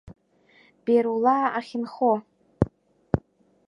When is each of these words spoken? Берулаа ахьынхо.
Берулаа 0.85 1.47
ахьынхо. 1.59 2.13